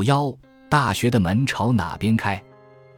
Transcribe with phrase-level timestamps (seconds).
[0.00, 0.34] 五幺，
[0.70, 2.42] 大学的门朝哪边开？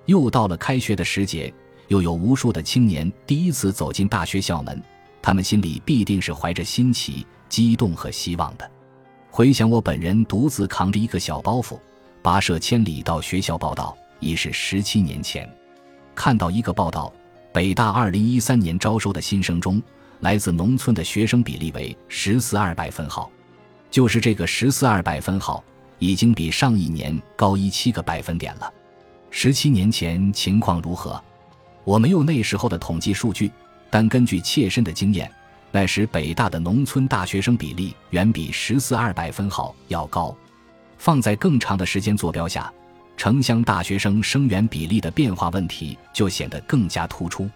[0.06, 1.52] 又到了开学的时节，
[1.88, 4.80] 又有无数的青年第一次走进大学校门，
[5.20, 8.70] 他们心里必定是怀着新奇、激动和希望的。
[9.32, 11.76] 回想我本人独自扛着一个小包袱，
[12.22, 15.52] 跋涉千里到学校报道，已是十七年前。
[16.14, 17.12] 看到一个报道，
[17.52, 19.82] 北大二零一三年招收的新生中，
[20.20, 23.28] 来自农村的学生比例为十四二百分号，
[23.90, 25.64] 就是这个十四二百分号，
[26.02, 28.68] 已经比上一年高一七个百分点了。
[29.30, 31.22] 十七年前情况如何？
[31.84, 33.48] 我没有那时候的统计数据，
[33.88, 35.30] 但根据切身的经验，
[35.70, 40.36] 那时北大的农村大学生比例远比十四二百分号要高。
[40.98, 42.72] 放在更长的时间坐标下，
[43.16, 47.48] 城乡大学生生源比例的变化问题就显得更加突出。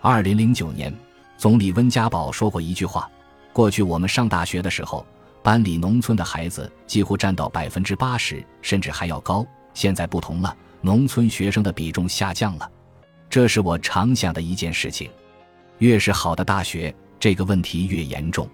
[0.00, 0.94] 二零零九年，
[1.36, 3.10] 总理温家宝说过一句话
[3.52, 5.04] ：“过去我们上大学的时候，
[5.42, 9.46] 班里农村的孩子几乎占到百分之八十，甚至还要高。
[9.74, 12.66] 现在不同了。”农村学生的比重下降了，
[13.28, 15.10] 这是我常想的一件事情。
[15.76, 18.48] 越是好的大学，这个问题越严重。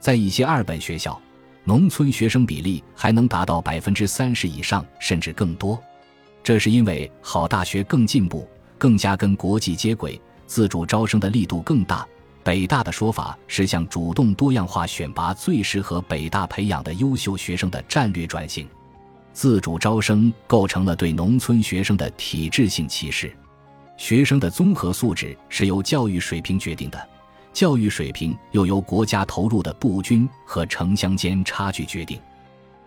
[0.00, 1.20] 在一些二本学校，
[1.64, 5.78] 农村学生比例还能达到百分之三十以上，甚至更多。
[6.42, 8.48] 这是因为好大学更进步，
[8.78, 12.08] 更加跟国际接轨，自主招生的力度更大。
[12.42, 18.66] 北大的说法是向主动多样化选拔最适合北大培养的优秀学生的战略转型。
[19.32, 23.32] 自主招生构成了对农村学生的体制性歧视。
[23.96, 27.08] 学生的综合素质是由教育水平决定的，
[27.52, 32.18] 教育水平又由国家投入的不均和城乡间差距决定。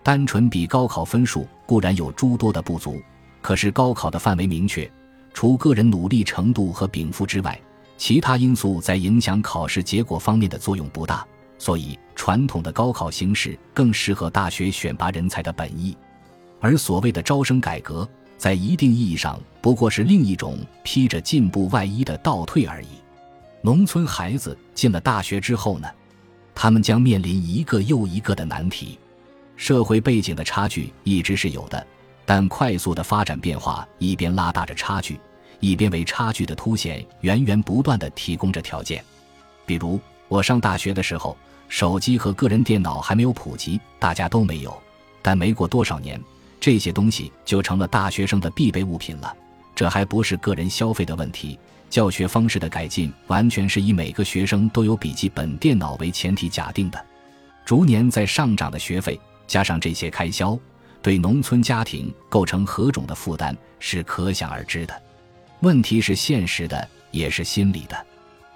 [0.03, 2.99] 单纯比高考分数固然有诸多的不足，
[3.41, 4.89] 可是高考的范围明确，
[5.33, 7.59] 除个人努力程度和禀赋之外，
[8.01, 11.23] 其他因素在影响考试结果方面的作用不大。
[11.59, 15.95] 所以，传统的高考形式更适合大学选拔人才的本意。
[16.59, 22.87] 而所谓的招生改革，在一定意义上不过是另一种披着进步外衣的倒退而已。
[23.61, 25.87] 农村孩子进了大学之后呢，
[26.55, 28.97] 他们将面临一个又一个的难题。
[29.55, 31.85] 社会背景的差距一直是有的，
[32.25, 35.19] 但快速的发展变化一边拉大着差距，
[35.61, 39.01] 一边为差距的凸显源源不断的提供着条件。
[39.65, 41.37] 比如我上大学的时候，
[41.69, 44.77] 手机和个人电脑还没有普及，大家都没有。
[45.21, 46.21] 但没过多少年。
[46.59, 49.35] 这些东西就成了大学生的必备物品了。
[49.73, 51.57] 这还不是个人消费的问题，
[51.89, 57.03] 教学方式的改进完全是以每个学生都有笔记本电脑为前提假定的。
[57.65, 60.55] 逐年在上涨的学费加上这些开销，
[61.01, 65.01] 对农村家庭构成何种的负担是可想而知的。
[65.61, 68.05] 问题是现实的，也是心理的。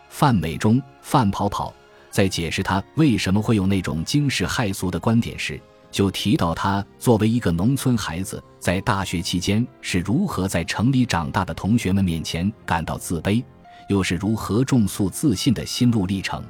[0.10, 1.74] 范美忠、范跑跑
[2.10, 5.60] 在解释他为什么会有那种惊世骇俗的观点时。
[5.92, 13.42] 就提到他作为一个农村孩子，在大学期间是如何在城里长大的同学们面前感到自卑，
[13.88, 16.44] 又是如何重塑自信的心路历程。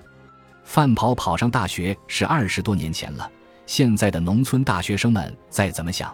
[0.63, 3.29] 范跑跑上大学是二十多年前了，
[3.67, 6.11] 现在的农村大学生们再怎么想，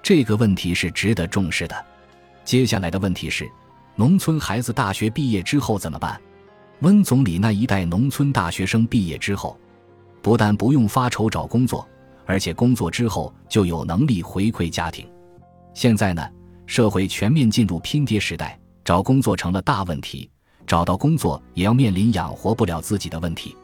[0.00, 1.84] 这个问题是值得重视的。
[2.44, 3.50] 接下来的问题是，
[3.96, 6.20] 农村孩子大学毕业之后怎么办？
[6.80, 9.58] 温总理那一代农村大学生毕业之后，
[10.22, 11.86] 不但不用发愁找工作。
[12.26, 15.04] 而且工作之后就有能力回馈家庭。
[15.74, 16.24] 现在呢，
[16.64, 20.30] 社会全面进入拼爹时代，找工作成了大问题。
[20.64, 23.56] 找到工作也要面临养活不了自己的问题。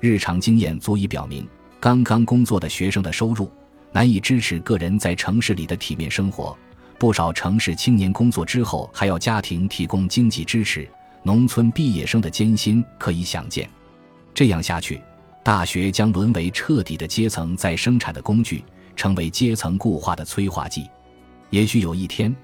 [0.00, 1.46] 日常经验足以表明，
[1.78, 3.50] 刚刚工作的学生的收入
[3.92, 6.56] 难以支持个人在城市里的体面生活。
[6.98, 10.88] 不少城市青年工作之后还要家庭提供经济支持，
[11.22, 13.68] 农村毕业生的艰辛可以想见。
[14.34, 15.00] 这样下去。
[15.42, 18.64] 大学将沦为彻底的阶层再生产的工具，
[18.96, 20.90] 成为阶层固化的催化剂。
[21.50, 22.34] 也许有一天，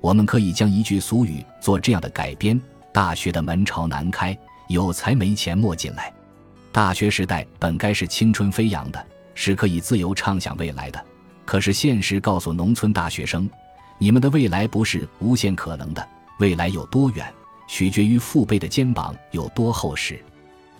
[0.00, 2.60] 我们可以将一句俗语做这样的改编：
[2.92, 6.14] 大学的门朝南开，有才没钱莫进来。
[6.70, 11.04] 大学时代本该是青春飞扬的，是可以自由畅想未来的。
[11.44, 13.50] 可是现实告诉农村大学生，
[14.02, 16.04] 你们的未来不是无限可能的。
[16.40, 17.32] 未来有多远，
[17.68, 20.20] 取决于父辈的肩膀有多厚实。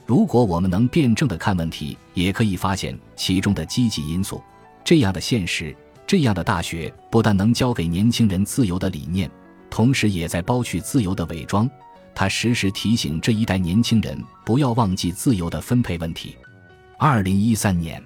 [0.04, 4.42] 如果我们能辩证的看问题，也可以发现其中的积极因素。
[4.82, 5.72] 这样的现实，
[6.04, 9.30] 这样的大学，不但能教给年轻人自由的理念，
[9.70, 11.70] 同时也在剥去自由的伪装。
[12.16, 16.36] 他时时提醒这一代年轻人，不要忘记自由的分配问题。
[16.98, 18.02] 二零一三年。